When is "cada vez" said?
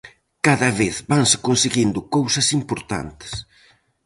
0.45-0.95